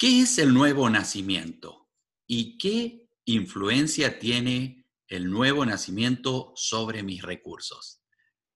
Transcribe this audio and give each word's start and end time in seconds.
¿Qué 0.00 0.22
es 0.22 0.38
el 0.38 0.54
nuevo 0.54 0.88
nacimiento 0.88 1.90
y 2.26 2.56
qué 2.56 3.10
influencia 3.26 4.18
tiene 4.18 4.86
el 5.08 5.30
nuevo 5.30 5.66
nacimiento 5.66 6.54
sobre 6.56 7.02
mis 7.02 7.20
recursos? 7.20 8.02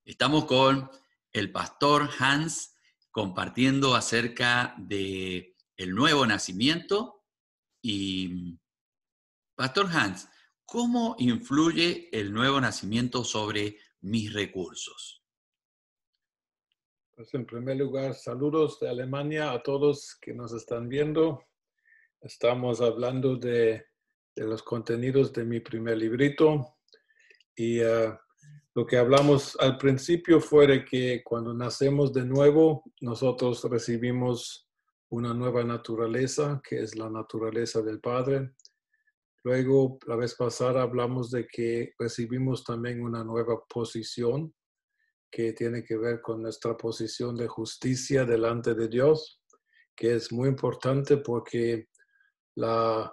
Estamos 0.07 0.47
con 0.47 0.89
el 1.33 1.53
pastor 1.53 2.09
Hans 2.19 2.79
compartiendo 3.11 3.95
acerca 3.95 4.75
de 4.79 5.55
el 5.77 5.95
nuevo 5.95 6.27
nacimiento 6.27 7.27
y 7.83 8.59
pastor 9.55 9.91
Hans, 9.95 10.27
¿cómo 10.65 11.15
influye 11.19 12.09
el 12.19 12.33
nuevo 12.33 12.59
nacimiento 12.59 13.23
sobre 13.23 13.77
mis 14.01 14.33
recursos? 14.33 15.24
Pues 17.17 17.33
en 17.35 17.47
primer 17.47 17.77
lugar, 17.77 18.15
saludos 18.15 18.81
de 18.81 18.89
Alemania 18.89 19.53
a 19.53 19.63
todos 19.63 20.19
que 20.21 20.35
nos 20.35 20.53
están 20.53 20.89
viendo. 20.89 21.45
Estamos 22.21 22.81
hablando 22.81 23.37
de, 23.37 23.87
los 24.35 24.65
contenidos 24.65 25.33
de 25.33 25.45
mi 25.45 25.61
primer 25.61 25.97
librito 25.97 26.75
y 27.55 27.79
eh, 27.79 28.13
lo 28.75 28.85
que 28.85 28.97
hablamos 28.97 29.57
al 29.61 29.79
principio 29.79 30.41
fue 30.41 30.67
de 30.67 30.85
que 30.85 31.23
cuando 31.23 31.55
nacemos 31.55 32.13
de 32.13 32.25
nuevo, 32.25 32.83
nosotros 33.01 33.63
recibimos 33.71 34.69
una 35.11 35.33
nueva 35.33 35.63
naturaleza, 35.63 36.61
que 36.69 36.81
es 36.81 36.97
la 36.97 37.09
naturaleza 37.09 37.81
del 37.81 38.01
Padre. 38.01 38.55
Luego, 39.45 40.01
la 40.09 40.17
vez 40.17 40.35
pasada 40.35 40.83
hablamos 40.83 41.31
de 41.31 41.47
que 41.47 41.93
recibimos 41.97 42.65
también 42.65 43.05
una 43.05 43.23
nueva 43.23 43.65
posición, 43.69 44.53
que 45.35 45.53
tiene 45.53 45.83
que 45.83 45.97
ver 45.97 46.21
con 46.21 46.43
nuestra 46.43 46.77
posición 46.77 47.37
de 47.37 47.49
justicia 47.49 48.25
delante 48.25 48.73
de 48.73 48.87
Dios, 48.87 49.43
que 49.97 50.15
es 50.15 50.31
muy 50.31 50.49
importante 50.49 51.17
porque 51.17 51.89
la, 52.55 53.13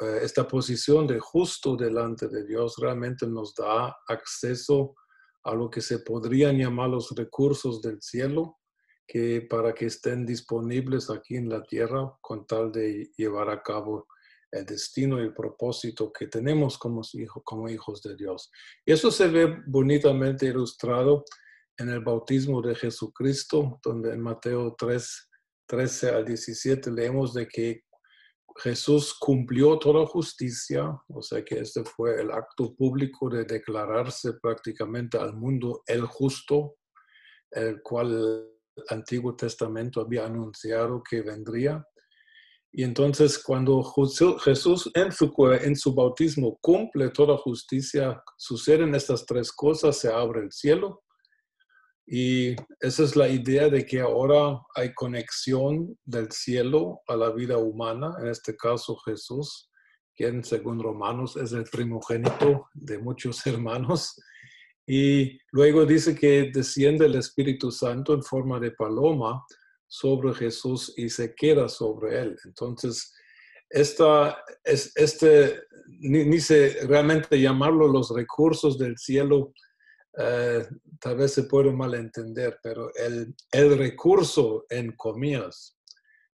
eh, 0.00 0.20
esta 0.22 0.46
posición 0.46 1.08
de 1.08 1.18
justo 1.18 1.74
delante 1.74 2.28
de 2.28 2.46
Dios 2.46 2.76
realmente 2.78 3.26
nos 3.26 3.52
da 3.52 3.96
acceso 4.06 4.94
a 5.42 5.56
lo 5.56 5.68
que 5.68 5.80
se 5.80 5.98
podrían 5.98 6.56
llamar 6.56 6.90
los 6.90 7.10
recursos 7.16 7.82
del 7.82 8.00
cielo, 8.00 8.58
que 9.04 9.40
para 9.50 9.74
que 9.74 9.86
estén 9.86 10.24
disponibles 10.24 11.10
aquí 11.10 11.34
en 11.34 11.48
la 11.48 11.64
tierra 11.64 12.16
con 12.20 12.46
tal 12.46 12.70
de 12.70 13.10
llevar 13.16 13.50
a 13.50 13.60
cabo 13.60 14.06
el 14.52 14.64
destino 14.64 15.18
y 15.18 15.22
el 15.22 15.34
propósito 15.34 16.12
que 16.12 16.28
tenemos 16.28 16.78
como, 16.78 17.02
hijos, 17.14 17.42
como 17.44 17.68
hijos 17.68 18.02
de 18.02 18.14
Dios. 18.14 18.52
Y 18.84 18.92
eso 18.92 19.10
se 19.10 19.26
ve 19.26 19.62
bonitamente 19.66 20.46
ilustrado 20.46 21.24
en 21.78 21.88
el 21.90 22.00
bautismo 22.00 22.62
de 22.62 22.74
Jesucristo, 22.74 23.78
donde 23.82 24.12
en 24.12 24.20
Mateo 24.20 24.74
3, 24.78 25.30
13 25.66 26.10
al 26.10 26.24
17 26.24 26.90
leemos 26.90 27.34
de 27.34 27.46
que 27.46 27.82
Jesús 28.58 29.14
cumplió 29.18 29.78
toda 29.78 30.06
justicia, 30.06 30.98
o 31.08 31.22
sea 31.22 31.44
que 31.44 31.60
este 31.60 31.84
fue 31.84 32.20
el 32.20 32.30
acto 32.30 32.74
público 32.74 33.28
de 33.28 33.44
declararse 33.44 34.32
prácticamente 34.40 35.18
al 35.18 35.34
mundo 35.34 35.82
el 35.86 36.06
justo, 36.06 36.76
el 37.50 37.82
cual 37.82 38.14
el 38.14 38.84
Antiguo 38.88 39.36
Testamento 39.36 40.00
había 40.00 40.24
anunciado 40.24 41.02
que 41.02 41.20
vendría. 41.22 41.84
Y 42.72 42.82
entonces 42.82 43.38
cuando 43.38 43.82
Jesús 44.42 44.90
en 44.94 45.12
su, 45.12 45.32
en 45.62 45.76
su 45.76 45.94
bautismo 45.94 46.58
cumple 46.60 47.10
toda 47.10 47.36
justicia, 47.38 48.22
suceden 48.36 48.94
estas 48.94 49.24
tres 49.26 49.52
cosas, 49.52 49.98
se 49.98 50.12
abre 50.12 50.42
el 50.42 50.52
cielo, 50.52 51.02
y 52.06 52.54
esa 52.80 53.02
es 53.02 53.16
la 53.16 53.28
idea 53.28 53.68
de 53.68 53.84
que 53.84 54.00
ahora 54.00 54.60
hay 54.76 54.94
conexión 54.94 55.98
del 56.04 56.30
cielo 56.30 57.00
a 57.08 57.16
la 57.16 57.30
vida 57.30 57.58
humana, 57.58 58.14
en 58.20 58.28
este 58.28 58.56
caso 58.56 58.96
Jesús, 58.98 59.70
quien 60.14 60.44
según 60.44 60.80
Romanos 60.80 61.36
es 61.36 61.52
el 61.52 61.64
primogénito 61.64 62.68
de 62.74 62.98
muchos 62.98 63.44
hermanos. 63.46 64.14
Y 64.86 65.38
luego 65.50 65.84
dice 65.84 66.14
que 66.14 66.50
desciende 66.54 67.06
el 67.06 67.16
Espíritu 67.16 67.72
Santo 67.72 68.14
en 68.14 68.22
forma 68.22 68.60
de 68.60 68.70
paloma 68.70 69.44
sobre 69.88 70.32
Jesús 70.32 70.94
y 70.96 71.08
se 71.08 71.34
queda 71.34 71.68
sobre 71.68 72.20
él. 72.20 72.36
Entonces, 72.44 73.12
esta, 73.68 74.38
es, 74.62 74.92
este, 74.94 75.60
ni, 75.88 76.24
ni 76.24 76.38
se 76.38 76.86
realmente 76.86 77.40
llamarlo 77.40 77.88
los 77.88 78.14
recursos 78.14 78.78
del 78.78 78.96
cielo, 78.96 79.52
eh, 80.18 80.64
tal 81.00 81.16
vez 81.16 81.32
se 81.34 81.44
puede 81.44 81.72
malentender, 81.72 82.58
pero 82.62 82.94
el, 82.94 83.34
el 83.50 83.78
recurso, 83.78 84.66
en 84.68 84.92
comillas, 84.96 85.78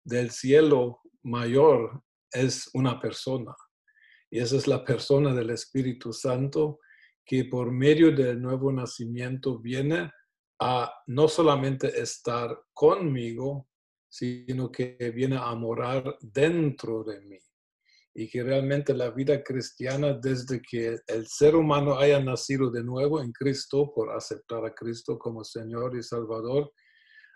del 0.03 0.31
cielo 0.31 1.01
mayor 1.23 2.03
es 2.31 2.69
una 2.73 2.99
persona. 2.99 3.55
Y 4.31 4.39
esa 4.39 4.57
es 4.57 4.67
la 4.67 4.83
persona 4.83 5.33
del 5.33 5.49
Espíritu 5.51 6.13
Santo 6.13 6.79
que 7.25 7.45
por 7.45 7.71
medio 7.71 8.15
del 8.15 8.41
nuevo 8.41 8.71
nacimiento 8.71 9.59
viene 9.59 10.11
a 10.59 10.91
no 11.07 11.27
solamente 11.27 11.99
estar 11.99 12.63
conmigo, 12.73 13.67
sino 14.09 14.71
que 14.71 14.95
viene 15.13 15.37
a 15.37 15.53
morar 15.55 16.17
dentro 16.21 17.03
de 17.03 17.21
mí 17.21 17.39
y 18.13 18.29
que 18.29 18.43
realmente 18.43 18.93
la 18.93 19.11
vida 19.11 19.43
cristiana, 19.43 20.13
desde 20.13 20.61
que 20.61 20.97
el 21.07 21.27
ser 21.27 21.55
humano 21.55 21.97
haya 21.97 22.19
nacido 22.19 22.71
de 22.71 22.83
nuevo 22.83 23.21
en 23.21 23.31
Cristo 23.31 23.91
por 23.93 24.11
aceptar 24.11 24.65
a 24.65 24.73
Cristo 24.73 25.17
como 25.17 25.43
Señor 25.43 25.95
y 25.95 26.03
Salvador, 26.03 26.71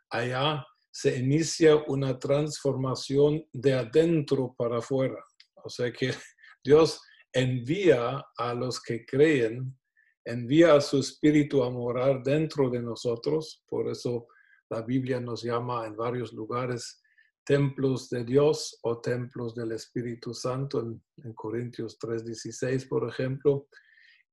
allá 0.09 0.65
se 0.91 1.17
inicia 1.17 1.75
una 1.87 2.19
transformación 2.19 3.43
de 3.51 3.73
adentro 3.73 4.53
para 4.57 4.77
afuera. 4.77 5.23
O 5.63 5.69
sea 5.69 5.91
que 5.91 6.11
Dios 6.63 7.01
envía 7.31 8.23
a 8.37 8.53
los 8.53 8.81
que 8.81 9.05
creen, 9.05 9.77
envía 10.25 10.75
a 10.75 10.81
su 10.81 10.99
espíritu 10.99 11.63
a 11.63 11.69
morar 11.69 12.21
dentro 12.23 12.69
de 12.69 12.81
nosotros. 12.81 13.63
Por 13.67 13.89
eso 13.89 14.27
la 14.69 14.81
Biblia 14.81 15.19
nos 15.19 15.43
llama 15.43 15.85
en 15.87 15.95
varios 15.95 16.31
lugares 16.33 17.02
templos 17.45 18.09
de 18.09 18.23
Dios 18.23 18.79
o 18.83 19.01
templos 19.01 19.55
del 19.55 19.71
Espíritu 19.73 20.33
Santo 20.33 20.81
en, 20.81 21.33
Corintios 21.33 21.97
3:16, 21.99 22.87
por 22.87 23.07
ejemplo. 23.09 23.67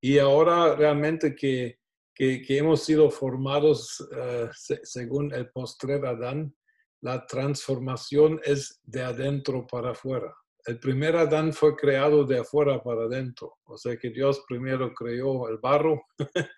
Y 0.00 0.18
ahora 0.18 0.74
realmente 0.76 1.34
que, 1.34 1.78
que, 2.14 2.44
hemos 2.48 2.84
sido 2.84 3.10
formados 3.10 4.06
eh, 4.16 4.48
según 4.82 5.32
el 5.34 5.50
postrer 5.50 6.06
Adán, 6.06 6.54
la 7.02 7.26
transformación 7.26 8.40
es 8.44 8.80
de 8.84 9.02
adentro 9.02 9.66
para 9.66 9.92
afuera. 9.92 10.34
El 10.66 10.78
primer 10.78 11.16
Adán 11.16 11.52
fue 11.52 11.74
creado 11.74 12.24
de 12.24 12.40
afuera 12.40 12.82
para 12.82 13.04
adentro. 13.04 13.56
O 13.64 13.78
sea 13.78 13.96
que 13.96 14.10
Dios 14.10 14.44
primero 14.46 14.92
creó 14.94 15.48
el 15.48 15.58
barro 15.58 16.02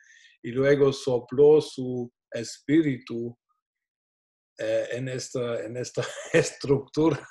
y 0.42 0.50
luego 0.50 0.92
sopló 0.92 1.60
su 1.60 2.12
espíritu 2.32 3.36
eh, 4.58 4.86
en, 4.92 5.08
esta, 5.08 5.62
en 5.62 5.76
esta 5.76 6.02
estructura 6.32 7.26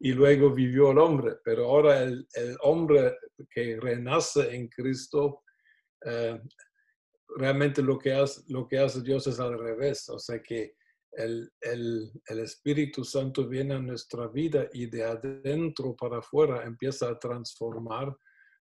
y 0.00 0.12
luego 0.12 0.50
vivió 0.52 0.90
el 0.90 0.98
hombre. 0.98 1.36
Pero 1.44 1.66
ahora 1.66 2.02
el, 2.02 2.26
hombre 2.62 3.16
que 3.50 3.78
renace 3.78 4.54
en 4.54 4.68
Cristo, 4.68 5.42
eh, 6.04 6.40
realmente 7.36 7.82
lo 7.82 7.98
que, 7.98 8.14
hace, 8.14 8.42
lo 8.48 8.66
que 8.66 8.78
hace 8.78 9.02
Dios 9.02 9.26
es 9.26 9.38
al 9.38 9.58
revés. 9.58 10.08
O 10.08 10.18
sea 10.18 10.40
que 10.42 10.74
el, 11.12 11.50
el, 11.60 12.10
el, 12.26 12.38
Espíritu 12.38 13.04
Santo 13.04 13.46
viene 13.46 13.74
a 13.74 13.80
nuestra 13.80 14.28
vida 14.28 14.68
y 14.72 14.86
de 14.86 15.04
adentro 15.04 15.94
para 15.96 16.18
afuera 16.18 16.64
empieza 16.64 17.08
a 17.08 17.18
transformar 17.18 18.16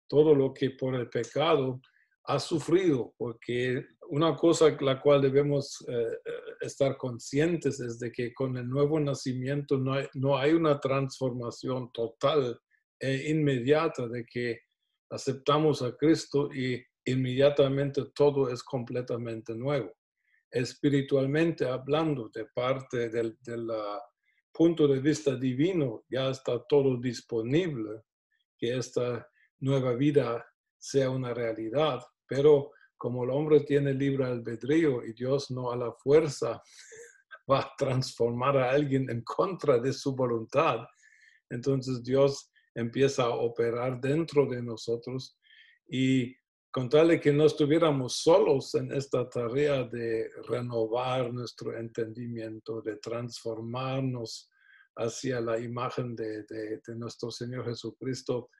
todo 0.09 0.35
lo 0.35 0.55
que 0.55 0.71
por 0.71 0.95
el 0.95 1.09
pecado 1.11 1.81
ha 2.25 2.39
sufrido, 2.39 3.15
porque 3.19 3.85
una 4.09 4.35
cosa 4.37 4.77
la 4.81 5.01
cual 5.01 5.23
debemos 5.23 5.85
eh, 5.89 5.93
eh, 5.93 6.33
estar 6.61 6.97
conscientes 6.97 7.81
es 7.81 7.99
de 7.99 8.13
que 8.13 8.33
con 8.33 8.57
el 8.57 8.69
nuevo 8.69 8.99
nacimiento 9.01 9.79
no 9.79 9.95
hay, 9.95 10.07
no 10.15 10.39
hay 10.39 10.53
una 10.53 10.79
transformación 10.81 11.91
total 11.93 12.59
e 12.99 13.31
inmediata 13.31 14.09
de 14.09 14.25
que 14.25 14.61
aceptamos 15.11 15.83
a 15.83 15.97
Cristo 15.97 16.51
y 16.53 16.83
inmediatamente 17.05 18.07
todo 18.15 18.51
es 18.51 18.63
completamente 18.63 19.55
nuevo. 19.55 19.93
Espiritualmente 20.51 21.67
hablando, 21.67 22.29
de 22.29 22.47
parte 22.47 23.09
del, 23.11 23.37
del 23.41 23.69
punto 24.53 24.89
de 24.89 25.01
vista 25.01 25.37
divino, 25.37 26.05
ya 26.09 26.31
está 26.31 26.65
todo 26.69 26.97
disponible, 26.97 28.03
que 28.59 28.77
esta 28.77 29.29
nueva 29.61 29.95
vida 29.95 30.47
sea 30.79 31.11
una 31.11 31.35
realidad, 31.35 32.01
pero 32.27 32.73
como 32.97 33.25
el 33.25 33.31
hombre 33.31 33.61
tiene 33.61 33.93
libre 33.93 34.25
albedrío 34.25 35.05
y 35.05 35.13
Dios 35.13 35.51
no 35.51 35.71
a 35.71 35.77
la 35.77 35.93
fuerza 35.93 36.63
va 37.51 37.61
a 37.61 37.73
transformar 37.79 38.57
a 38.57 38.71
alguien 38.71 39.09
en 39.11 39.23
contra 39.23 39.79
de 39.79 39.93
su 39.93 40.15
voluntad, 40.15 40.81
entonces 41.51 42.03
Dios 42.03 42.51
empieza 42.75 43.25
a 43.25 43.31
operar 43.31 44.01
dentro 44.01 44.47
de 44.47 44.63
nosotros 44.63 45.39
y 45.89 46.35
con 46.77 46.91
tal 46.91 47.09
de 47.09 47.19
que 47.19 47.33
no 47.33 47.47
estuviéramos 47.47 48.19
solos 48.19 48.75
en 48.75 48.93
esta 48.93 49.27
tarea 49.31 49.85
de 49.85 50.29
renovar 50.47 51.33
nuestro 51.33 51.75
entendimiento, 51.75 52.83
de 52.83 52.97
transformarnos 52.97 54.51
hacia 54.97 55.41
la 55.41 55.59
imagen 55.59 56.15
de, 56.15 56.45
nuestro 56.97 57.31
Señor 57.31 57.65
Jesucristo, 57.65 58.51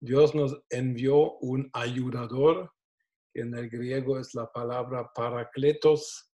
Dios 0.00 0.36
nos 0.36 0.56
envió 0.70 1.32
un 1.38 1.68
ayudador, 1.72 2.70
en 3.34 3.54
el 3.54 3.68
griego 3.68 4.18
es 4.18 4.34
la 4.34 4.50
palabra 4.50 5.10
paracletos, 5.14 6.30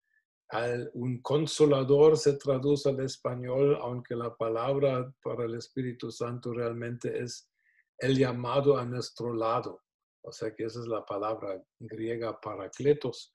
un 0.93 1.21
consolador 1.21 2.17
se 2.17 2.35
traduce 2.35 2.89
al 2.89 3.01
español, 3.01 3.77
aunque 3.81 4.15
la 4.15 4.35
palabra 4.37 5.13
para 5.23 5.45
el 5.45 5.55
Espíritu 5.55 6.11
Santo 6.13 6.53
realmente 6.53 7.23
es 7.23 7.51
el 7.99 8.17
llamado 8.17 8.77
a 8.77 8.85
nuestro 8.85 9.35
lado. 9.35 9.83
O 10.23 10.33
sea 10.33 10.55
que 10.55 10.65
esa 10.65 10.81
es 10.81 10.87
la 10.87 11.05
palabra 11.05 11.63
griega 11.79 12.41
paracletos. 12.41 13.35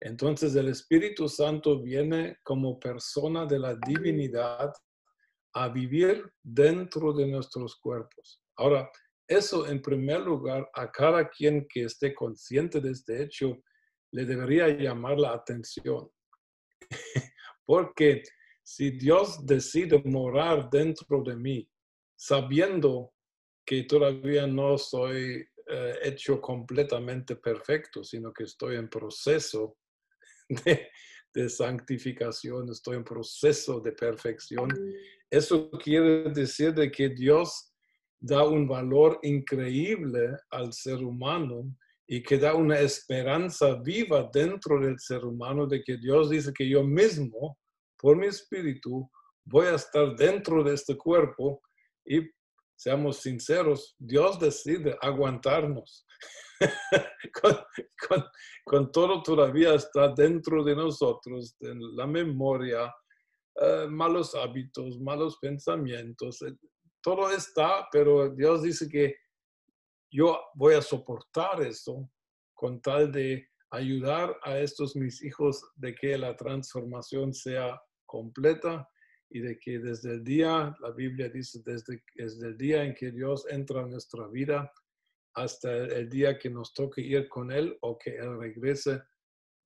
Entonces 0.00 0.54
el 0.56 0.68
Espíritu 0.68 1.28
Santo 1.28 1.80
viene 1.80 2.38
como 2.42 2.78
persona 2.78 3.46
de 3.46 3.58
la 3.58 3.76
divinidad 3.86 4.72
a 5.54 5.68
vivir 5.68 6.32
dentro 6.42 7.12
de 7.12 7.26
nuestros 7.26 7.76
cuerpos. 7.76 8.42
Ahora, 8.56 8.90
eso 9.28 9.66
en 9.66 9.80
primer 9.80 10.20
lugar, 10.20 10.68
a 10.74 10.90
cada 10.90 11.28
quien 11.28 11.66
que 11.68 11.84
esté 11.84 12.14
consciente 12.14 12.80
de 12.80 12.90
este 12.90 13.22
hecho, 13.22 13.62
le 14.12 14.24
debería 14.24 14.68
llamar 14.68 15.18
la 15.18 15.32
atención. 15.32 16.08
Porque 17.66 18.22
si 18.62 18.90
Dios 18.92 19.44
decide 19.44 20.02
morar 20.04 20.68
dentro 20.70 21.22
de 21.22 21.36
mí, 21.36 21.68
sabiendo 22.16 23.12
que 23.66 23.84
todavía 23.84 24.46
no 24.46 24.76
soy 24.78 25.46
eh, 25.66 25.98
hecho 26.02 26.40
completamente 26.40 27.36
perfecto, 27.36 28.04
sino 28.04 28.32
que 28.32 28.44
estoy 28.44 28.76
en 28.76 28.88
proceso 28.88 29.78
de, 30.48 30.90
de, 31.32 31.48
santificación, 31.48 32.68
estoy 32.70 32.96
en 32.96 33.04
proceso 33.04 33.80
de 33.80 33.92
perfección. 33.92 34.68
Eso 35.30 35.70
quiere 35.70 36.30
decir 36.30 36.74
de 36.74 36.90
que 36.90 37.08
Dios 37.08 37.73
da 38.26 38.42
un 38.42 38.66
valor 38.66 39.18
increíble 39.22 40.34
al 40.50 40.72
ser 40.72 41.04
humano 41.04 41.76
y 42.06 42.22
que 42.22 42.38
da 42.38 42.54
una 42.54 42.78
esperanza 42.78 43.74
viva 43.74 44.30
dentro 44.32 44.80
del 44.80 44.98
ser 44.98 45.26
humano 45.26 45.66
de 45.66 45.82
que 45.82 45.98
Dios 45.98 46.30
dice 46.30 46.50
que 46.54 46.66
yo 46.66 46.82
mismo, 46.82 47.58
por 47.98 48.16
mi 48.16 48.26
espíritu, 48.26 49.10
voy 49.44 49.66
a 49.66 49.74
estar 49.74 50.16
dentro 50.16 50.64
de 50.64 50.72
este 50.72 50.96
cuerpo 50.96 51.60
y 52.06 52.26
seamos 52.74 53.18
sinceros, 53.18 53.94
Dios 53.98 54.40
decide 54.40 54.96
aguantarnos. 55.02 56.06
con, 58.64 58.90
todo 58.90 59.22
todavía 59.22 59.74
está 59.74 60.14
dentro 60.14 60.64
de 60.64 60.74
nosotros, 60.74 61.56
la 61.60 62.06
memoria, 62.06 62.90
eh, 63.60 63.86
malos 63.90 64.34
hábitos, 64.34 64.98
malos 64.98 65.36
pensamientos, 65.42 66.42
todo 67.04 67.30
está, 67.30 67.86
pero 67.92 68.30
Dios 68.30 68.62
dice 68.62 68.88
que 68.88 69.14
yo 70.10 70.40
voy 70.54 70.74
a 70.74 70.80
soportar 70.80 71.60
esto 71.62 72.10
con 72.54 72.80
tal 72.80 73.12
de 73.12 73.46
ayudar 73.70 74.34
a 74.42 74.58
estos 74.58 74.96
mis 74.96 75.22
hijos 75.22 75.62
de 75.76 75.94
que 75.94 76.16
la 76.16 76.34
transformación 76.34 77.34
sea 77.34 77.78
completa 78.06 78.88
y 79.28 79.40
de 79.40 79.58
que 79.58 79.80
desde 79.80 80.12
el 80.12 80.24
día, 80.24 80.74
la 80.80 80.92
Biblia 80.92 81.28
dice, 81.28 81.60
desde, 81.66 82.02
desde 82.14 82.48
el 82.48 82.56
día 82.56 82.84
en 82.84 82.94
que 82.94 83.10
Dios 83.10 83.44
entra 83.50 83.82
en 83.82 83.90
nuestra 83.90 84.26
vida 84.28 84.72
hasta 85.34 85.76
el 85.76 86.08
día 86.08 86.38
que 86.38 86.48
nos 86.48 86.72
toque 86.72 87.02
ir 87.02 87.28
con 87.28 87.52
Él 87.52 87.76
o 87.82 87.98
que 87.98 88.16
Él 88.16 88.38
regrese, 88.38 89.02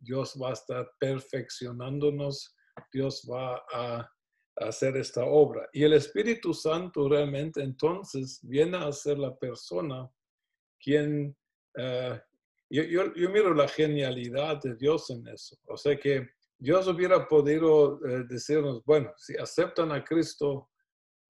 Dios 0.01 0.37
va 0.43 0.51
a 0.51 0.55
estar 0.55 0.91
perfeccionándonos, 0.99 2.57
Dios 2.93 3.29
va 3.31 3.63
a 3.73 4.11
hacer 4.61 4.97
esta 4.97 5.25
obra. 5.25 5.69
Y 5.73 5.85
el 5.85 5.93
Espíritu 5.93 6.53
Santo 6.53 7.09
realmente 7.09 7.63
entonces 7.63 8.41
viene 8.43 8.77
a 8.77 8.93
ser 8.93 9.19
la 9.19 9.37
persona 9.37 10.11
quien, 10.81 11.37
eh, 11.77 12.21
yo, 12.71 12.83
yo, 12.83 13.31
miro 13.31 13.55
la 13.55 13.69
genialidad 13.69 14.61
de 14.63 14.77
Dios 14.77 15.11
en 15.11 15.27
eso. 15.29 15.57
O 15.67 15.77
sea 15.77 15.99
que 15.99 16.29
Dios 16.59 16.87
hubiera 16.89 17.27
podido 17.27 18.01
eh, 18.07 18.25
decirnos, 18.29 18.85
bueno, 18.85 19.13
si 19.17 19.37
aceptan 19.37 19.93
a 19.93 20.05
Cristo, 20.05 20.69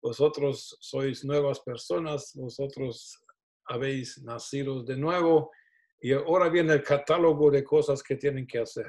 vosotros 0.01 0.77
sois 0.79 1.25
nuevas 1.25 1.59
personas, 1.61 2.31
vosotros 2.35 3.19
habéis 3.67 4.21
nacido 4.21 4.83
de 4.83 4.97
nuevo 4.97 5.51
y 5.99 6.13
ahora 6.13 6.49
viene 6.49 6.73
el 6.73 6.83
catálogo 6.83 7.49
de 7.49 7.63
cosas 7.63 8.03
que 8.03 8.15
tienen 8.15 8.45
que 8.45 8.59
hacer. 8.59 8.87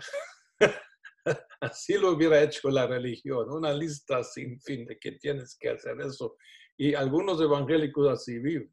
Así 1.61 1.95
lo 1.95 2.13
hubiera 2.13 2.43
hecho 2.43 2.71
la 2.71 2.87
religión, 2.87 3.51
una 3.51 3.73
lista 3.73 4.23
sin 4.23 4.61
fin 4.61 4.87
de 4.87 4.99
que 4.99 5.13
tienes 5.13 5.57
que 5.59 5.71
hacer 5.71 6.01
eso. 6.01 6.37
Y 6.79 6.95
algunos 6.95 7.41
evangélicos 7.41 8.09
así 8.09 8.39
viven. 8.39 8.71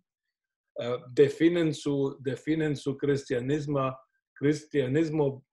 Eh, 0.80 0.98
definen, 1.12 1.74
su, 1.74 2.18
definen 2.20 2.76
su 2.76 2.98
cristianismo, 2.98 3.98
cristianismo 4.34 5.46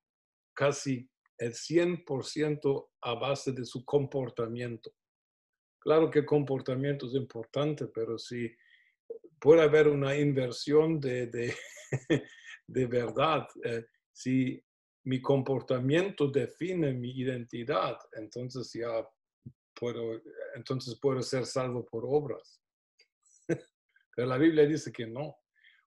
casi 0.54 1.08
el 1.38 1.52
100% 1.52 2.88
a 3.02 3.14
base 3.14 3.52
de 3.52 3.64
su 3.64 3.84
comportamiento. 3.84 4.90
Claro 5.80 6.10
que 6.10 6.26
comportamiento 6.26 7.06
es 7.06 7.14
importante, 7.14 7.86
pero 7.86 8.18
si 8.18 8.50
puede 9.40 9.62
haber 9.62 9.88
una 9.88 10.16
inversión 10.16 11.00
de, 11.00 11.26
de, 11.28 11.54
de 12.66 12.86
verdad, 12.86 13.46
eh, 13.64 13.86
si 14.12 14.62
mi 15.04 15.20
comportamiento 15.20 16.28
define 16.28 16.92
mi 16.92 17.10
identidad, 17.10 17.98
entonces 18.12 18.72
ya 18.72 19.08
puedo, 19.74 20.20
entonces 20.54 20.98
puedo 21.00 21.22
ser 21.22 21.46
salvo 21.46 21.84
por 21.86 22.04
obras. 22.06 22.60
Pero 24.16 24.28
la 24.28 24.38
Biblia 24.38 24.66
dice 24.66 24.92
que 24.92 25.06
no. 25.06 25.36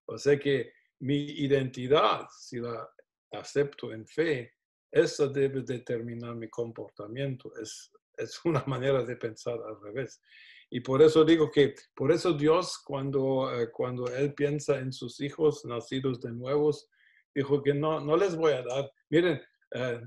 O 0.05 0.17
sea 0.17 0.39
que 0.39 0.73
mi 0.99 1.23
identidad, 1.23 2.27
si 2.37 2.59
la 2.59 2.89
acepto 3.31 3.91
en 3.93 4.05
fe, 4.07 4.53
esa 4.91 5.27
debe 5.27 5.61
determinar 5.61 6.35
mi 6.35 6.49
comportamiento. 6.49 7.51
Es, 7.61 7.91
es 8.17 8.43
una 8.45 8.63
manera 8.67 9.03
de 9.03 9.15
pensar 9.15 9.59
al 9.61 9.81
revés. 9.81 10.21
Y 10.69 10.79
por 10.79 11.01
eso 11.01 11.23
digo 11.23 11.51
que, 11.51 11.75
por 11.95 12.11
eso 12.11 12.33
Dios, 12.33 12.79
cuando, 12.83 13.53
eh, 13.53 13.69
cuando 13.71 14.07
Él 14.07 14.33
piensa 14.33 14.79
en 14.79 14.91
sus 14.91 15.21
hijos 15.21 15.65
nacidos 15.65 16.19
de 16.21 16.31
nuevos, 16.31 16.89
dijo 17.33 17.61
que 17.61 17.73
no, 17.73 17.99
no 17.99 18.17
les 18.17 18.35
voy 18.35 18.53
a 18.53 18.61
dar. 18.63 18.91
Miren, 19.09 19.41
eh, 19.71 20.01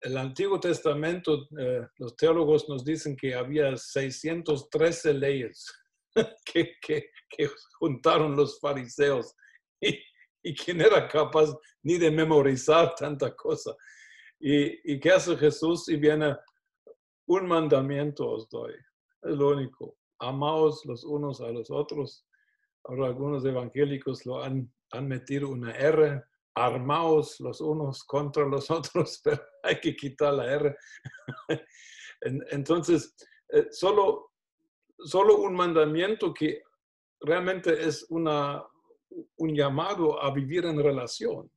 el 0.00 0.16
Antiguo 0.16 0.60
Testamento, 0.60 1.46
eh, 1.58 1.86
los 1.98 2.16
teólogos 2.16 2.68
nos 2.68 2.84
dicen 2.84 3.16
que 3.16 3.34
había 3.34 3.76
613 3.76 5.14
leyes. 5.14 5.66
que, 6.44 6.76
que, 6.80 7.10
que 7.28 7.50
juntaron 7.78 8.36
los 8.36 8.60
fariseos 8.60 9.34
y, 9.80 9.98
y 10.42 10.54
quien 10.54 10.80
era 10.80 11.08
capaz 11.08 11.56
ni 11.82 11.98
de 11.98 12.10
memorizar 12.10 12.94
tanta 12.94 13.34
cosa. 13.34 13.74
¿Y, 14.38 14.92
y 14.92 15.00
qué 15.00 15.10
hace 15.10 15.36
Jesús? 15.36 15.88
Y 15.88 15.96
viene, 15.96 16.36
un 17.26 17.46
mandamiento 17.46 18.30
os 18.30 18.48
doy, 18.48 18.74
es 19.22 19.36
lo 19.36 19.50
único, 19.50 19.96
amaos 20.18 20.84
los 20.84 21.04
unos 21.04 21.40
a 21.40 21.48
los 21.48 21.70
otros. 21.70 22.26
Ahora 22.84 23.06
algunos 23.06 23.44
evangélicos 23.44 24.26
lo 24.26 24.42
han, 24.42 24.70
han 24.92 25.08
metido 25.08 25.48
una 25.48 25.72
R, 25.72 26.22
armaos 26.54 27.40
los 27.40 27.60
unos 27.60 28.04
contra 28.04 28.44
los 28.46 28.70
otros, 28.70 29.20
pero 29.22 29.42
hay 29.62 29.80
que 29.80 29.94
quitar 29.96 30.34
la 30.34 30.52
R. 30.52 30.76
Entonces, 32.50 33.14
eh, 33.50 33.66
solo 33.70 34.34
solo 34.98 35.38
un 35.38 35.54
mandamiento 35.54 36.32
que 36.32 36.62
realmente 37.20 37.86
es 37.86 38.06
una, 38.10 38.62
un 39.36 39.54
llamado 39.54 40.22
a 40.22 40.32
vivir 40.32 40.64
en 40.66 40.82
relación. 40.82 41.50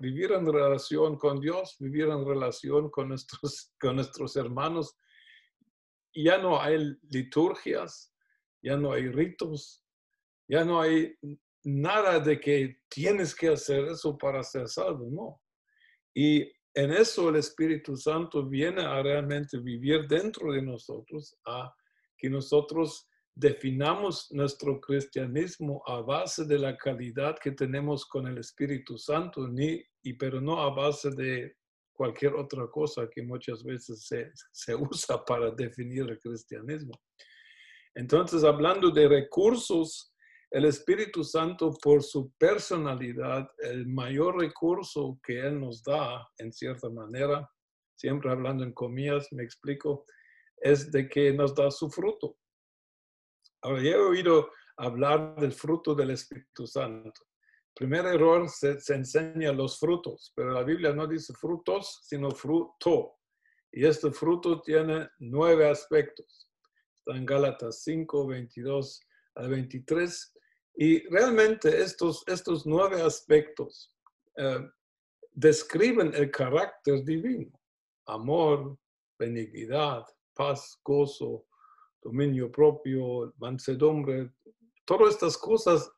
vivir 0.00 0.32
en 0.32 0.52
relación 0.52 1.16
con 1.16 1.40
Dios, 1.40 1.76
vivir 1.78 2.08
en 2.08 2.26
relación 2.26 2.90
con 2.90 3.08
nuestros, 3.08 3.72
con 3.80 3.96
nuestros 3.96 4.36
hermanos. 4.36 4.96
Ya 6.14 6.38
no 6.38 6.60
hay 6.60 6.96
liturgias, 7.10 8.12
ya 8.62 8.76
no 8.76 8.92
hay 8.92 9.08
ritos, 9.08 9.84
ya 10.48 10.64
no 10.64 10.80
hay 10.80 11.16
nada 11.64 12.20
de 12.20 12.38
que 12.38 12.78
tienes 12.88 13.34
que 13.34 13.48
hacer 13.48 13.84
eso 13.86 14.16
para 14.16 14.42
ser 14.42 14.68
salvo, 14.68 15.08
no. 15.10 15.40
Y 16.14 16.42
en 16.74 16.92
eso 16.92 17.28
el 17.28 17.36
Espíritu 17.36 17.96
Santo 17.96 18.46
viene 18.46 18.82
a 18.82 19.02
realmente 19.02 19.58
vivir 19.58 20.06
dentro 20.06 20.52
de 20.52 20.62
nosotros, 20.62 21.36
a 21.46 21.72
que 22.16 22.28
nosotros 22.28 23.08
definamos 23.34 24.28
nuestro 24.30 24.80
cristianismo 24.80 25.82
a 25.86 26.00
base 26.02 26.44
de 26.44 26.58
la 26.58 26.76
calidad 26.76 27.36
que 27.42 27.50
tenemos 27.50 28.06
con 28.06 28.26
el 28.26 28.38
Espíritu 28.38 28.96
Santo, 28.96 29.48
ni, 29.48 29.82
y, 30.02 30.14
pero 30.14 30.40
no 30.40 30.60
a 30.60 30.70
base 30.70 31.10
de 31.10 31.56
cualquier 31.92 32.34
otra 32.34 32.68
cosa 32.68 33.08
que 33.10 33.22
muchas 33.22 33.62
veces 33.64 34.06
se, 34.06 34.30
se 34.52 34.74
usa 34.74 35.24
para 35.24 35.50
definir 35.50 36.08
el 36.08 36.18
cristianismo. 36.18 36.92
Entonces, 37.94 38.42
hablando 38.42 38.90
de 38.90 39.08
recursos, 39.08 40.13
el 40.54 40.66
Espíritu 40.66 41.24
Santo, 41.24 41.76
por 41.82 42.04
su 42.04 42.32
personalidad, 42.38 43.50
el 43.58 43.88
mayor 43.88 44.38
recurso 44.38 45.18
que 45.20 45.40
Él 45.40 45.58
nos 45.58 45.82
da, 45.82 46.28
en 46.38 46.52
cierta 46.52 46.88
manera, 46.88 47.50
siempre 47.96 48.30
hablando 48.30 48.62
en 48.62 48.72
comillas, 48.72 49.32
me 49.32 49.42
explico, 49.42 50.06
es 50.58 50.92
de 50.92 51.08
que 51.08 51.32
nos 51.32 51.56
da 51.56 51.72
su 51.72 51.90
fruto. 51.90 52.36
Ahora, 53.62 53.82
ya 53.82 53.90
he 53.90 53.96
oído 53.96 54.48
hablar 54.76 55.34
del 55.40 55.50
fruto 55.50 55.92
del 55.92 56.10
Espíritu 56.10 56.68
Santo. 56.68 57.20
Primer 57.74 58.06
error, 58.06 58.48
se, 58.48 58.78
se 58.78 58.94
enseña 58.94 59.50
los 59.50 59.80
frutos, 59.80 60.32
pero 60.36 60.52
la 60.52 60.62
Biblia 60.62 60.92
no 60.92 61.08
dice 61.08 61.34
frutos, 61.34 61.98
sino 62.04 62.30
fruto. 62.30 63.16
Y 63.72 63.84
este 63.84 64.12
fruto 64.12 64.62
tiene 64.62 65.08
nueve 65.18 65.68
aspectos. 65.68 66.48
Está 66.98 67.18
en 67.18 67.26
Gálatas 67.26 67.82
5, 67.82 68.28
22 68.28 69.00
al 69.34 69.48
23. 69.50 70.33
Y 70.76 71.06
realmente 71.08 71.82
estos, 71.82 72.24
estos 72.26 72.66
nueve 72.66 73.00
aspectos 73.00 73.94
eh, 74.36 74.68
describen 75.32 76.12
el 76.14 76.30
carácter 76.30 77.04
divino. 77.04 77.52
Amor, 78.06 78.76
benignidad, 79.18 80.04
paz, 80.34 80.78
gozo, 80.84 81.46
dominio 82.02 82.50
propio, 82.50 83.32
mansedumbre. 83.38 84.30
Todas 84.84 85.14
estas 85.14 85.38
cosas 85.38 85.90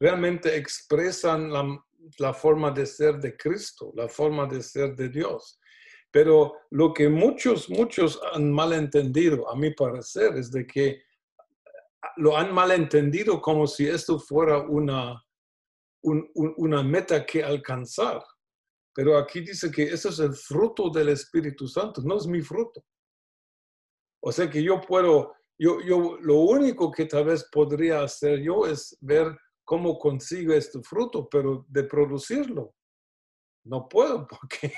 realmente 0.00 0.56
expresan 0.56 1.52
la, 1.52 1.84
la 2.18 2.34
forma 2.34 2.70
de 2.70 2.86
ser 2.86 3.20
de 3.20 3.36
Cristo, 3.36 3.92
la 3.94 4.08
forma 4.08 4.46
de 4.46 4.62
ser 4.62 4.96
de 4.96 5.08
Dios. 5.08 5.60
Pero 6.10 6.54
lo 6.70 6.92
que 6.92 7.08
muchos, 7.08 7.70
muchos 7.70 8.20
han 8.32 8.50
malentendido, 8.50 9.48
a 9.48 9.56
mi 9.56 9.72
parecer, 9.72 10.36
es 10.36 10.50
de 10.50 10.66
que 10.66 11.02
lo 12.16 12.36
han 12.36 12.52
malentendido 12.52 13.40
como 13.40 13.66
si 13.66 13.86
esto 13.86 14.18
fuera 14.18 14.58
una, 14.60 15.22
una 16.02 16.82
meta 16.82 17.24
que 17.24 17.42
alcanzar. 17.42 18.22
Pero 18.94 19.16
aquí 19.16 19.40
dice 19.40 19.70
que 19.70 19.84
eso 19.84 20.08
es 20.08 20.18
el 20.18 20.34
fruto 20.34 20.90
del 20.90 21.10
Espíritu 21.10 21.68
Santo, 21.68 22.02
no 22.02 22.16
es 22.16 22.26
mi 22.26 22.42
fruto. 22.42 22.84
O 24.22 24.32
sea 24.32 24.50
que 24.50 24.62
yo 24.62 24.80
puedo, 24.80 25.34
yo, 25.58 25.80
yo 25.80 26.18
lo 26.20 26.40
único 26.40 26.90
que 26.90 27.06
tal 27.06 27.26
vez 27.26 27.48
podría 27.50 28.02
hacer 28.02 28.40
yo 28.40 28.66
es 28.66 28.96
ver 29.00 29.36
cómo 29.64 29.98
consigo 29.98 30.52
este 30.52 30.82
fruto, 30.82 31.28
pero 31.28 31.64
de 31.68 31.84
producirlo, 31.84 32.74
no 33.64 33.88
puedo 33.88 34.26
porque 34.28 34.72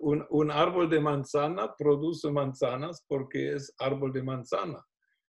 un, 0.00 0.26
un, 0.30 0.50
árbol 0.50 0.90
de 0.90 1.00
manzana 1.00 1.74
produce 1.76 2.30
manzanas 2.30 3.04
porque 3.06 3.54
es 3.54 3.72
árbol 3.78 4.12
de 4.12 4.22
manzana, 4.22 4.84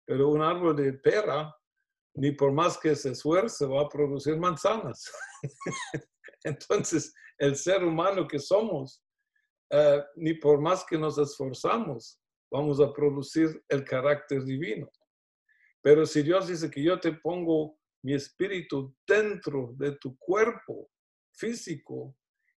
pero 0.06 0.28
un 0.28 0.42
árbol 0.42 0.76
de 0.76 0.92
pera, 0.94 1.54
ni 2.14 2.32
por 2.32 2.52
más 2.52 2.78
que 2.78 2.94
se 2.94 3.10
esfuerce, 3.10 3.66
va 3.66 3.82
a 3.82 3.88
producir 3.88 4.36
manzanas. 4.36 5.10
Entonces, 6.44 7.12
el 7.38 7.56
ser 7.56 7.82
humano 7.84 8.26
que 8.26 8.38
somos, 8.38 9.02
eh, 9.70 10.02
ni 10.16 10.34
por 10.34 10.60
más 10.60 10.84
que 10.84 10.98
nos 10.98 11.18
esforzamos, 11.18 12.20
vamos 12.50 12.80
a 12.80 12.92
producir 12.92 13.62
el 13.68 13.84
carácter 13.84 14.44
divino. 14.44 14.90
Pero 15.82 16.06
si 16.06 16.22
Dios 16.22 16.48
dice 16.48 16.70
que 16.70 16.82
yo 16.82 17.00
te 17.00 17.12
pongo 17.12 17.78
mi 18.04 18.14
espíritu 18.14 18.94
dentro 19.06 19.72
de 19.76 19.96
tu 19.96 20.16
cuerpo 20.18 20.90
físico 21.34 22.16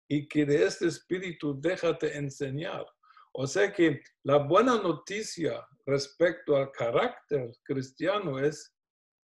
y 0.09 0.27
que 0.29 0.45
de 0.45 0.65
este 0.65 0.87
espíritu 0.87 1.59
déjate 1.61 2.17
enseñar. 2.17 2.87
O 3.33 3.47
sea 3.47 3.73
que 3.73 4.01
la 4.25 4.39
buena 4.39 4.77
noticia 4.77 5.67
respecto 5.87 6.57
al 6.57 6.71
carácter 6.71 7.51
cristiano 7.63 8.39
es 8.39 8.73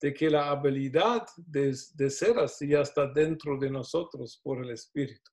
de 0.01 0.15
que 0.15 0.31
la 0.31 0.51
habilidad 0.51 1.27
de, 1.37 1.75
ser 1.75 2.39
así 2.39 2.69
ya 2.69 2.81
está 2.81 3.07
dentro 3.07 3.59
de 3.59 3.71
nosotros 3.71 4.41
por 4.43 4.65
el 4.65 4.71
Espíritu. 4.71 5.31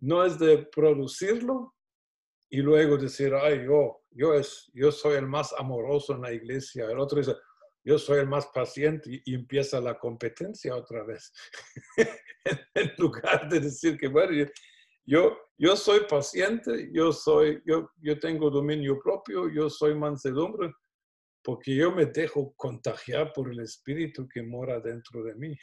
No 0.00 0.24
es 0.24 0.38
de 0.38 0.58
producirlo 0.58 1.74
y 2.48 2.58
luego 2.58 2.96
decir, 2.96 3.34
ay, 3.34 3.64
yo, 3.64 4.02
yo, 4.10 4.34
es, 4.34 4.70
yo 4.72 4.90
soy 4.90 5.16
el 5.16 5.26
más 5.26 5.52
amoroso 5.52 6.14
en 6.14 6.22
la 6.22 6.32
iglesia. 6.32 6.86
El 6.86 6.98
otro 6.98 7.18
dice, 7.18 7.36
yo 7.84 7.98
soy 7.98 8.20
el 8.20 8.28
más 8.28 8.46
paciente 8.48 9.22
y, 9.24 9.34
empieza 9.34 9.80
la 9.80 9.98
competencia 9.98 10.74
otra 10.74 11.04
vez. 11.04 11.32
en 12.74 12.92
lugar 12.98 13.48
de 13.48 13.60
decir 13.60 13.98
que, 13.98 14.08
bueno, 14.08 14.32
yo, 15.06 15.36
yo 15.58 15.76
soy 15.76 16.00
paciente, 16.08 16.90
yo, 16.92 17.12
soy, 17.12 17.62
yo, 17.66 17.90
yo 18.00 18.18
tengo 18.18 18.50
dominio 18.50 18.98
propio, 18.98 19.48
yo 19.48 19.68
soy 19.68 19.94
mansedumbre, 19.94 20.72
porque 21.42 21.74
yo 21.74 21.90
me 21.92 22.06
dejo 22.06 22.54
contagiar 22.56 23.32
por 23.32 23.50
el 23.50 23.60
espíritu 23.60 24.28
que 24.28 24.42
mora 24.42 24.80
dentro 24.80 25.22
de 25.24 25.34
mí. 25.34 25.56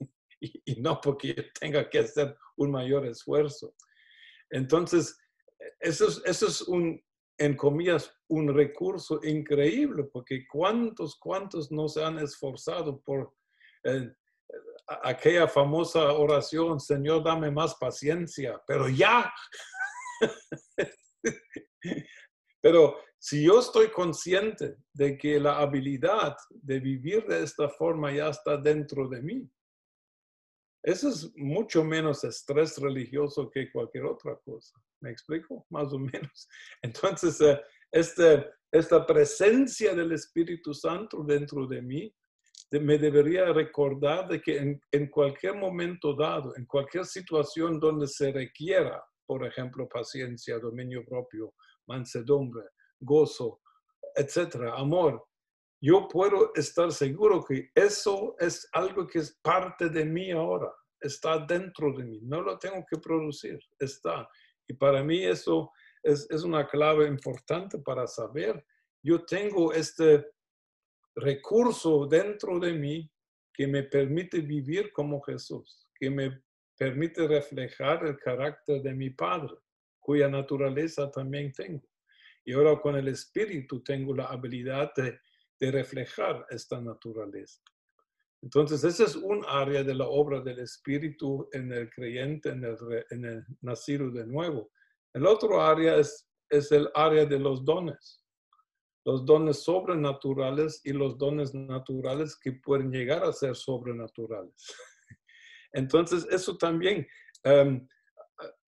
y, 0.40 0.80
no 0.80 1.00
porque 1.00 1.34
yo 1.34 1.42
tenga 1.58 1.88
que 1.88 2.00
hacer 2.00 2.36
un 2.56 2.70
mayor 2.70 3.06
esfuerzo. 3.06 3.74
Entonces, 4.50 5.18
eso 5.80 6.08
es, 6.08 6.22
eso 6.24 6.46
es 6.46 6.62
un, 6.62 7.02
en 7.38 7.56
comillas, 7.56 8.12
un 8.28 8.54
recurso 8.54 9.20
increíble, 9.22 10.04
porque 10.04 10.46
cuántos, 10.46 11.16
cuántos 11.18 11.70
no 11.70 11.88
se 11.88 12.02
han 12.04 12.18
esforzado 12.18 13.00
por 13.00 13.34
eh, 13.84 14.10
aquella 14.86 15.48
famosa 15.48 16.12
oración, 16.12 16.78
Señor, 16.80 17.24
dame 17.24 17.50
más 17.50 17.74
paciencia, 17.76 18.60
pero 18.66 18.88
ya. 18.88 19.32
pero 22.60 22.96
si 23.18 23.44
yo 23.44 23.60
estoy 23.60 23.88
consciente 23.90 24.76
de 24.92 25.16
que 25.16 25.40
la 25.40 25.58
habilidad 25.58 26.36
de 26.50 26.80
vivir 26.80 27.26
de 27.26 27.42
esta 27.42 27.68
forma 27.68 28.12
ya 28.12 28.28
está 28.28 28.56
dentro 28.56 29.08
de 29.08 29.22
mí, 29.22 29.50
eso 30.82 31.08
es 31.08 31.32
mucho 31.34 31.82
menos 31.82 32.24
estrés 32.24 32.76
religioso 32.76 33.50
que 33.50 33.72
cualquier 33.72 34.04
otra 34.04 34.38
cosa. 34.44 34.78
¿Me 35.00 35.10
explico? 35.10 35.66
Más 35.70 35.90
o 35.94 35.98
menos. 35.98 36.46
Entonces, 36.82 37.40
eh, 37.40 37.58
este, 37.90 38.46
esta 38.70 39.06
presencia 39.06 39.94
del 39.94 40.12
Espíritu 40.12 40.74
Santo 40.74 41.24
dentro 41.24 41.66
de 41.66 41.80
mí 41.80 42.14
me 42.80 42.98
debería 42.98 43.52
recordar 43.52 44.28
de 44.28 44.40
que 44.40 44.78
en, 44.90 45.06
cualquier 45.08 45.56
momento 45.56 46.14
dado, 46.14 46.54
en 46.56 46.66
cualquier 46.66 47.04
situación 47.04 47.78
donde 47.78 48.06
se 48.06 48.32
requiera, 48.32 49.02
por 49.26 49.46
ejemplo, 49.46 49.88
paciencia, 49.88 50.58
dominio 50.58 51.04
propio, 51.04 51.54
mansedumbre, 51.86 52.64
gozo, 53.00 53.60
etcétera, 54.14 54.74
amor, 54.76 55.24
yo 55.80 56.08
puedo 56.08 56.52
estar 56.54 56.90
seguro 56.92 57.44
que 57.44 57.70
eso 57.74 58.34
es 58.38 58.68
algo 58.72 59.06
que 59.06 59.18
es 59.18 59.38
parte 59.42 59.88
de 59.88 60.04
mí 60.04 60.30
ahora, 60.30 60.72
está 61.00 61.38
dentro 61.38 61.92
de 61.92 62.04
mí, 62.04 62.20
no 62.22 62.40
lo 62.40 62.58
tengo 62.58 62.84
que 62.90 62.98
producir, 62.98 63.58
está. 63.78 64.28
Y 64.66 64.74
para 64.74 65.02
mí 65.02 65.24
eso 65.24 65.70
es, 66.02 66.26
es 66.30 66.42
una 66.42 66.66
clave 66.66 67.06
importante 67.06 67.78
para 67.78 68.06
saber, 68.06 68.64
yo 69.02 69.22
tengo 69.26 69.72
este 69.74 70.24
recurso 71.16 72.06
dentro 72.06 72.58
de 72.58 72.72
mí 72.72 73.10
que 73.52 73.66
me 73.66 73.84
permite 73.84 74.40
vivir 74.40 74.92
como 74.92 75.20
Jesús, 75.22 75.88
que 75.94 76.10
me 76.10 76.42
permite 76.76 77.26
reflejar 77.26 78.04
el 78.04 78.18
carácter 78.18 78.82
de 78.82 78.92
mi 78.94 79.10
Padre, 79.10 79.54
cuya 80.00 80.28
naturaleza 80.28 81.10
también 81.10 81.52
tengo. 81.52 81.86
Y 82.44 82.52
ahora 82.52 82.78
con 82.80 82.96
el 82.96 83.08
Espíritu 83.08 83.82
tengo 83.82 84.14
la 84.14 84.26
habilidad 84.26 84.92
de, 84.96 85.18
reflejar 85.70 86.44
esta 86.50 86.78
naturaleza. 86.78 87.58
Entonces, 88.42 88.84
esa 88.84 89.04
es 89.04 89.16
un 89.16 89.42
área 89.48 89.82
de 89.82 89.94
la 89.94 90.06
obra 90.06 90.42
del 90.42 90.58
Espíritu 90.58 91.48
en 91.52 91.72
el 91.72 91.88
creyente, 91.88 92.50
en 92.50 92.64
el, 92.64 92.76
en 93.08 93.24
el 93.24 93.46
nacido 93.62 94.10
de 94.10 94.26
nuevo. 94.26 94.70
El 95.14 95.24
otro 95.24 95.62
área 95.62 95.96
es, 95.96 96.28
es 96.50 96.70
el 96.70 96.90
área 96.94 97.24
de 97.24 97.38
los 97.38 97.64
dones. 97.64 98.23
Los 99.04 99.24
dones 99.24 99.62
sobrenaturales 99.62 100.80
y 100.84 100.92
los 100.92 101.18
dones 101.18 101.54
naturales 101.54 102.36
que 102.36 102.52
pueden 102.52 102.90
llegar 102.90 103.22
a 103.24 103.32
ser 103.32 103.54
sobrenaturales. 103.54 104.54
Entonces, 105.72 106.26
eso 106.30 106.56
también 106.56 107.06
em, 107.42 107.86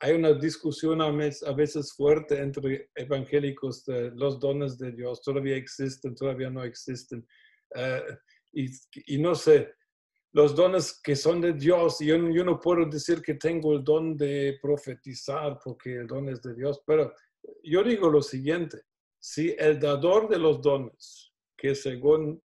hay 0.00 0.14
una 0.14 0.33
discusión 0.35 1.00
a 1.02 1.11
veces 1.11 1.93
fuerte 1.95 2.40
entre 2.40 2.90
evangélicos 2.95 3.85
de 3.85 4.11
los 4.12 4.38
dones 4.38 4.78
de 4.78 4.93
Dios, 4.93 5.23
todavía 5.23 5.57
existen, 5.57 6.14
todavía 6.14 6.50
no 6.50 6.62
existen. 6.64 7.26
Eh, 7.75 8.02
y, 8.52 9.19
no 9.19 9.35
sé, 9.35 9.75
los 10.33 10.55
dones 10.55 11.00
que 11.02 11.16
son 11.16 11.40
de 11.40 11.52
Dios, 11.52 11.99
yo, 12.00 12.16
yo 12.31 12.45
no 12.45 12.59
puedo 12.61 12.87
decir 12.87 13.21
que 13.21 13.35
tengo 13.35 13.75
el 13.75 13.85
don 13.85 14.16
de 14.16 14.59
profetizar 14.62 15.59
porque 15.62 15.97
el 15.97 16.07
don 16.07 16.28
es 16.28 16.40
de 16.43 16.55
Dios, 16.55 16.83
pero 16.87 17.12
yo 17.62 17.83
digo 17.83 18.09
lo 18.09 18.23
siguiente, 18.23 18.83
si 19.28 19.56
el 19.59 19.80
dador 19.80 20.28
de 20.28 20.38
los 20.38 20.62
dones, 20.62 21.33
que 21.59 21.75
según 21.75 22.40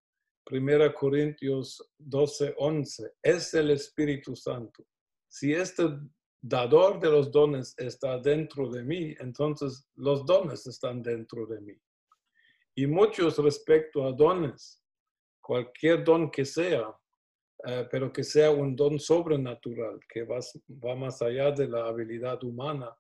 1 0.50 0.94
Corintios 0.94 1.92
12, 1.98 2.56
11, 2.58 3.16
es 3.22 3.54
el 3.54 3.72
Espíritu 3.72 4.34
Santo, 4.34 4.86
si 5.28 5.52
este 5.52 5.84
dador 6.42 7.02
de 7.02 7.10
los 7.10 7.30
dones 7.34 7.76
está 7.78 8.18
dentro 8.20 8.70
de 8.70 8.82
mí, 8.86 9.14
entonces 9.20 9.90
los 9.96 10.26
dones 10.26 10.66
están 10.68 11.04
dentro 11.04 11.46
de 11.48 11.60
mí. 11.60 11.74
Y 12.76 12.88
muchos 12.88 13.38
respecto 13.40 14.06
a 14.06 14.14
dones, 14.14 14.82
cualquier 15.42 16.06
don 16.06 16.32
que 16.32 16.46
sea, 16.46 16.98
eh, 17.66 17.90
pero 17.92 18.14
que 18.14 18.24
sea 18.24 18.52
un 18.52 18.74
don 18.74 18.98
sobrenatural, 18.98 20.00
que 20.08 20.24
va, 20.24 20.40
más 20.96 21.22
allá 21.22 21.52
de 21.52 21.68
la 21.68 21.88
habilidad 21.88 22.42
humana. 22.42 22.98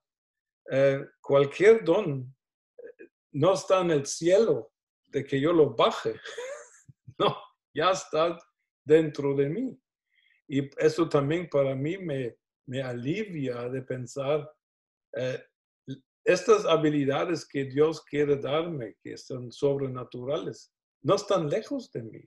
Eh, 0.70 1.02
cualquier 1.22 1.86
don 1.86 2.36
no 3.32 3.54
está 3.54 3.82
en 3.82 3.92
el 3.92 4.06
cielo 4.06 4.72
de 5.08 5.26
que 5.26 5.40
yo 5.40 5.54
lo 5.54 5.76
baje. 5.76 6.14
No, 7.18 7.36
ya 7.74 7.92
está 7.92 8.40
dentro 8.86 9.36
de 9.36 9.50
mí. 9.50 9.78
Y 10.48 10.70
eso 10.78 11.10
también 11.10 11.50
para 11.50 11.76
mí 11.76 11.98
me, 11.98 12.38
me 12.66 12.82
alivia 12.82 13.68
de 13.68 13.82
pensar, 13.82 14.50
eh, 15.18 15.44
estas 16.24 16.66
habilidades 16.66 17.46
que 17.46 17.66
Dios 17.66 18.02
quiere 18.06 18.38
darme, 18.38 18.96
que 19.02 19.18
son 19.18 19.52
sobrenaturales, 19.52 20.72
no 21.02 21.16
están 21.16 21.50
lejos 21.50 21.92
de 21.92 22.04
mí, 22.04 22.22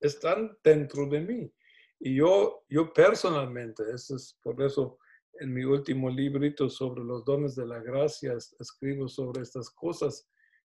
están 0.00 0.56
dentro 0.64 1.06
de 1.08 1.20
mí. 1.20 1.52
Y 2.00 2.16
yo, 2.16 2.64
yo 2.68 2.92
personalmente, 2.92 3.82
eso 3.92 4.16
es 4.16 4.38
por 4.42 4.62
eso 4.62 4.98
en 5.40 5.52
mi 5.52 5.64
último 5.64 6.10
librito 6.10 6.68
sobre 6.68 7.02
los 7.02 7.24
dones 7.24 7.54
de 7.54 7.66
la 7.66 7.80
gracia 7.80 8.34
escribo 8.60 9.08
sobre 9.08 9.42
estas 9.42 9.70
cosas. 9.70 10.28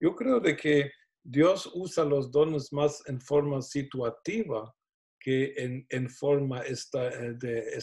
Yo 0.06 0.16
creo 0.16 0.40
de 0.40 0.56
que 0.56 0.92
Dios 1.24 1.72
usa 1.74 2.06
los 2.06 2.30
dones 2.30 2.72
más 2.72 3.02
en 3.08 3.20
forma 3.20 3.60
situativa 3.64 4.72
que 5.20 5.56
en, 5.90 6.10
forma 6.12 6.62
eh, 6.62 7.34
de, 7.40 7.80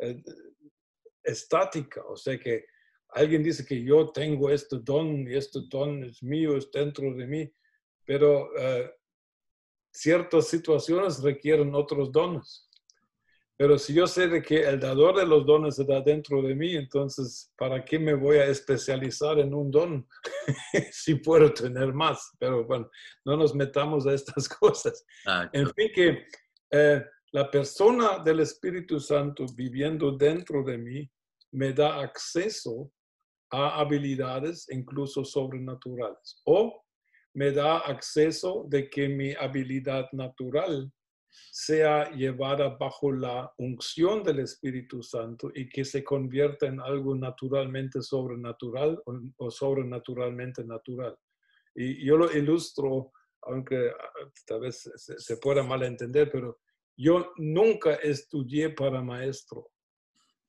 eh, 0.00 0.22
estática. 1.24 2.04
O 2.04 2.16
sea 2.16 2.38
que 2.38 2.66
alguien 3.08 3.42
dice 3.42 3.64
que 3.64 3.82
yo 3.82 4.12
tengo 4.12 4.50
este 4.50 4.76
don 4.80 5.26
y 5.26 5.34
este 5.34 5.60
don 5.70 6.04
es 6.04 6.22
mío, 6.22 6.54
es 6.54 6.70
dentro 6.70 7.14
de 7.14 7.26
mí, 7.26 7.50
pero 8.04 8.50
ciertas 9.90 10.48
situaciones 10.48 11.22
requieren 11.22 11.74
otros 11.74 12.12
dones. 12.12 12.68
Pero 13.62 13.78
si 13.78 13.94
yo 13.94 14.08
sé 14.08 14.26
de 14.26 14.42
que 14.42 14.68
el 14.68 14.80
dador 14.80 15.16
de 15.18 15.24
los 15.24 15.46
dones 15.46 15.78
está 15.78 16.00
dentro 16.00 16.42
de 16.42 16.52
mí, 16.52 16.74
entonces, 16.74 17.52
¿para 17.56 17.84
qué 17.84 17.96
me 17.96 18.12
voy 18.12 18.38
a 18.38 18.46
especializar 18.46 19.38
en 19.38 19.54
un 19.54 19.70
don 19.70 20.04
si 20.90 21.14
puedo 21.14 21.54
tener 21.54 21.92
más? 21.94 22.32
Pero 22.40 22.64
bueno, 22.64 22.90
no 23.24 23.36
nos 23.36 23.54
metamos 23.54 24.04
a 24.04 24.14
estas 24.14 24.48
cosas. 24.58 25.06
Ah, 25.28 25.48
en 25.52 25.70
fin, 25.74 25.90
que 25.94 26.26
eh, 26.72 27.04
la 27.30 27.48
persona 27.52 28.18
del 28.18 28.40
Espíritu 28.40 28.98
Santo 28.98 29.46
viviendo 29.54 30.10
dentro 30.10 30.64
de 30.64 30.78
mí 30.78 31.08
me 31.52 31.72
da 31.72 32.00
acceso 32.00 32.90
a 33.52 33.78
habilidades 33.78 34.66
incluso 34.70 35.24
sobrenaturales 35.24 36.42
o 36.46 36.84
me 37.34 37.52
da 37.52 37.78
acceso 37.78 38.64
de 38.68 38.90
que 38.90 39.08
mi 39.08 39.34
habilidad 39.34 40.08
natural 40.10 40.92
sea 41.50 42.10
llevada 42.10 42.76
bajo 42.76 43.12
la 43.12 43.52
unción 43.58 44.22
del 44.22 44.40
Espíritu 44.40 45.02
Santo 45.02 45.50
y 45.54 45.68
que 45.68 45.84
se 45.84 46.04
convierta 46.04 46.66
en 46.66 46.80
algo 46.80 47.14
naturalmente 47.14 48.02
sobrenatural 48.02 49.02
o, 49.36 49.50
sobrenaturalmente 49.50 50.64
natural. 50.64 51.16
Y 51.74 52.04
yo 52.04 52.16
lo 52.16 52.30
ilustro, 52.30 53.12
aunque 53.42 53.90
ah, 53.90 54.30
tal 54.46 54.60
vez 54.60 54.90
se, 54.94 55.36
pueda 55.38 55.62
malentender, 55.62 56.30
pero 56.30 56.60
yo 56.96 57.32
nunca 57.38 57.94
estudié 57.94 58.70
para 58.70 59.02
maestro. 59.02 59.70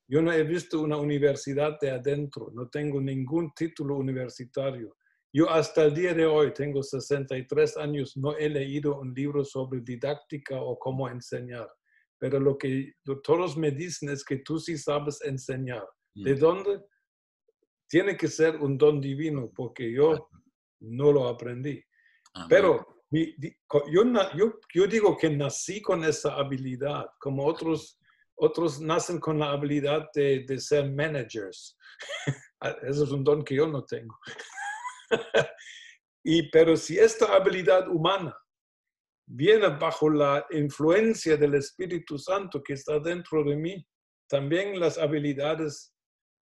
Yo 0.08 0.22
no 0.22 0.34
he 0.34 0.44
visto 0.44 0.82
una 0.82 0.98
universidad 0.98 1.80
de 1.80 1.92
adentro, 1.92 2.52
no 2.54 2.70
tengo 2.70 3.00
ningún 3.00 3.54
título 3.54 3.96
universitario. 3.96 4.98
Yo 5.36 5.50
hasta 5.50 5.86
el 5.86 5.96
día 5.96 6.14
de 6.14 6.28
hoy, 6.28 6.54
tengo 6.54 6.84
63 6.84 7.78
años, 7.78 8.16
no 8.16 8.38
he 8.38 8.48
leído 8.48 9.00
un 9.00 9.14
libro 9.16 9.44
sobre 9.44 9.82
didáctica 9.82 10.62
o 10.62 10.78
cómo 10.78 11.10
enseñar. 11.10 11.68
Pero 12.20 12.40
lo 12.40 12.56
que 12.56 12.94
todos 13.24 13.58
me 13.58 13.72
dicen 13.72 14.10
es 14.10 14.24
que 14.24 14.38
tú 14.38 14.60
sí 14.60 14.78
sabes 14.78 15.20
enseñar. 15.24 15.84
¿De 16.14 16.36
mm. 16.36 16.40
dónde? 16.40 16.82
Tiene 17.90 18.16
que 18.16 18.28
ser 18.28 18.58
un 18.58 18.78
don 18.78 19.02
divino, 19.02 19.52
porque 19.56 19.92
yo 19.92 20.30
no 20.82 21.12
lo 21.12 21.28
aprendí. 21.28 21.84
Pero 22.48 22.86
yo, 23.12 24.04
yo, 24.36 24.60
yo 24.74 24.88
digo 24.88 25.18
que 25.18 25.30
nací 25.32 25.82
con 25.82 26.04
esa 26.04 26.36
habilidad, 26.36 27.06
como 27.20 27.46
otros 27.46 28.00
otros 28.36 28.82
nacen 28.82 29.20
con 29.20 29.40
la 29.40 29.52
habilidad 29.52 30.10
de, 30.14 30.44
de 30.48 30.60
ser 30.60 30.92
managers. 30.92 31.78
Eso 32.84 33.04
es 33.04 33.12
un 33.12 33.24
don 33.24 33.44
que 33.44 33.56
yo 33.56 33.68
no 33.68 33.84
tengo. 33.84 34.18
y, 36.24 36.50
pero 36.50 36.76
si 36.78 36.98
esta 36.98 37.36
habilidad 37.36 37.88
humana 37.88 38.36
viene 39.26 39.70
bajo 39.70 40.10
la 40.10 40.46
influencia 40.52 41.38
del 41.38 41.56
Espíritu 41.56 42.18
Santo 42.18 42.62
que 42.62 42.74
está 42.74 43.00
dentro 43.00 43.44
de 43.44 43.56
mí, 43.56 43.88
también 44.28 44.80
las 44.80 44.98
habilidades 44.98 45.94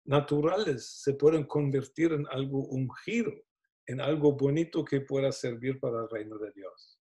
naturales 0.05 1.01
se 1.01 1.13
pueden 1.13 1.45
convertir 1.45 2.13
en 2.13 2.25
algo 2.31 2.65
ungido, 2.67 3.31
en 3.87 4.01
algo 4.01 4.33
bonito 4.33 4.83
que 4.83 5.01
pueda 5.01 5.31
servir 5.31 5.79
para 5.79 6.01
el 6.01 6.09
reino 6.09 6.37
de 6.37 6.51
Dios. 6.51 6.99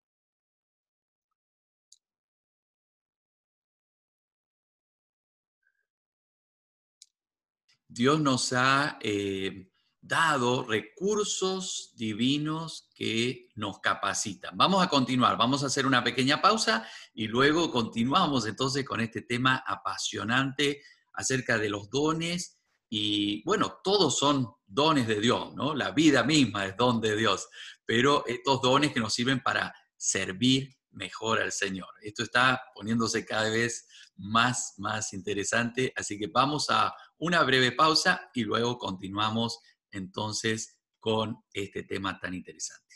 Dios 7.88 8.20
nos 8.20 8.54
ha 8.54 8.98
eh, 9.02 9.71
dado 10.02 10.64
recursos 10.64 11.92
divinos 11.94 12.90
que 12.94 13.48
nos 13.54 13.78
capacitan. 13.78 14.56
Vamos 14.56 14.84
a 14.84 14.88
continuar, 14.88 15.38
vamos 15.38 15.62
a 15.62 15.66
hacer 15.66 15.86
una 15.86 16.02
pequeña 16.02 16.42
pausa 16.42 16.86
y 17.14 17.28
luego 17.28 17.70
continuamos 17.70 18.46
entonces 18.46 18.84
con 18.84 19.00
este 19.00 19.22
tema 19.22 19.62
apasionante 19.64 20.82
acerca 21.12 21.56
de 21.56 21.70
los 21.70 21.88
dones 21.88 22.58
y 22.88 23.42
bueno, 23.44 23.78
todos 23.82 24.18
son 24.18 24.52
dones 24.66 25.06
de 25.06 25.20
Dios, 25.20 25.54
¿no? 25.54 25.74
La 25.74 25.92
vida 25.92 26.24
misma 26.24 26.66
es 26.66 26.76
don 26.76 27.00
de 27.00 27.16
Dios, 27.16 27.48
pero 27.86 28.24
estos 28.26 28.60
dones 28.60 28.92
que 28.92 29.00
nos 29.00 29.14
sirven 29.14 29.40
para 29.40 29.72
servir 29.96 30.76
mejor 30.90 31.40
al 31.40 31.52
Señor. 31.52 31.88
Esto 32.02 32.24
está 32.24 32.60
poniéndose 32.74 33.24
cada 33.24 33.48
vez 33.48 33.86
más, 34.16 34.74
más 34.78 35.12
interesante, 35.12 35.92
así 35.96 36.18
que 36.18 36.26
vamos 36.26 36.68
a 36.70 36.92
una 37.18 37.42
breve 37.44 37.72
pausa 37.72 38.28
y 38.34 38.42
luego 38.42 38.76
continuamos 38.78 39.60
entonces 39.92 40.78
con 40.98 41.36
este 41.52 41.82
tema 41.82 42.18
tan 42.18 42.34
interesante. 42.34 42.91